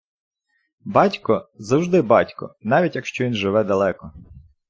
Батько– 0.85 1.49
завжди 1.59 2.01
батько, 2.01 2.55
навіть 2.61 2.95
якщо 2.95 3.25
він 3.25 3.33
живе 3.33 3.63
далеко. 3.63 4.11